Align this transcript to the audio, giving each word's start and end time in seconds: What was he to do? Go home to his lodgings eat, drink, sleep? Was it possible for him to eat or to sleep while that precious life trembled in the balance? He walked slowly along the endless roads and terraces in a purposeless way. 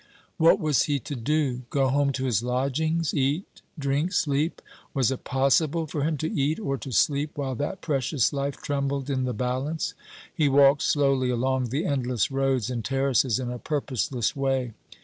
What 0.37 0.59
was 0.59 0.85
he 0.85 0.97
to 1.01 1.15
do? 1.15 1.61
Go 1.69 1.87
home 1.89 2.11
to 2.13 2.25
his 2.25 2.41
lodgings 2.41 3.13
eat, 3.13 3.61
drink, 3.77 4.13
sleep? 4.13 4.59
Was 4.95 5.11
it 5.11 5.23
possible 5.25 5.85
for 5.85 6.01
him 6.03 6.17
to 6.17 6.31
eat 6.33 6.59
or 6.59 6.75
to 6.79 6.91
sleep 6.91 7.29
while 7.37 7.53
that 7.53 7.81
precious 7.81 8.33
life 8.33 8.57
trembled 8.59 9.11
in 9.11 9.25
the 9.25 9.31
balance? 9.35 9.93
He 10.33 10.49
walked 10.49 10.81
slowly 10.81 11.29
along 11.29 11.69
the 11.69 11.85
endless 11.85 12.31
roads 12.31 12.71
and 12.71 12.83
terraces 12.83 13.37
in 13.37 13.51
a 13.51 13.59
purposeless 13.59 14.35
way. 14.35 14.73